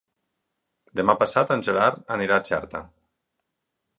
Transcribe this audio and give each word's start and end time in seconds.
Demà 0.99 1.15
passat 1.23 1.53
en 1.57 1.61
Gerard 1.69 2.01
anirà 2.17 2.41
a 2.41 2.45
Xerta. 2.49 2.85